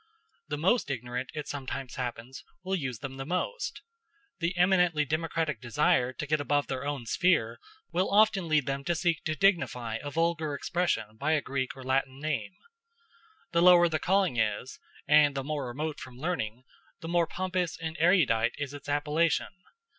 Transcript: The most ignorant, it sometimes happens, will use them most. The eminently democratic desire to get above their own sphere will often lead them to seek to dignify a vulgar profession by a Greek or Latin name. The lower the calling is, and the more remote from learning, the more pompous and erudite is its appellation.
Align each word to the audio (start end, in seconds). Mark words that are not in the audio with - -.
The 0.47 0.57
most 0.57 0.89
ignorant, 0.89 1.29
it 1.35 1.47
sometimes 1.47 1.93
happens, 1.93 2.43
will 2.63 2.73
use 2.75 2.97
them 2.97 3.17
most. 3.27 3.83
The 4.39 4.57
eminently 4.57 5.05
democratic 5.05 5.61
desire 5.61 6.11
to 6.11 6.25
get 6.25 6.41
above 6.41 6.65
their 6.65 6.83
own 6.83 7.05
sphere 7.05 7.59
will 7.91 8.09
often 8.09 8.47
lead 8.47 8.65
them 8.65 8.83
to 8.85 8.95
seek 8.95 9.23
to 9.25 9.35
dignify 9.35 9.99
a 10.01 10.09
vulgar 10.09 10.57
profession 10.57 11.17
by 11.17 11.33
a 11.33 11.39
Greek 11.41 11.77
or 11.77 11.83
Latin 11.83 12.19
name. 12.19 12.55
The 13.51 13.61
lower 13.61 13.87
the 13.87 13.99
calling 13.99 14.37
is, 14.37 14.79
and 15.07 15.35
the 15.35 15.43
more 15.43 15.67
remote 15.67 15.99
from 15.99 16.17
learning, 16.17 16.63
the 17.01 17.07
more 17.07 17.27
pompous 17.27 17.77
and 17.79 17.95
erudite 17.99 18.53
is 18.57 18.73
its 18.73 18.89
appellation. 18.89 19.49